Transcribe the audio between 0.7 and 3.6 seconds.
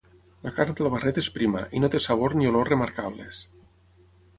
del barret és prima, i no té sabor ni olor remarcables.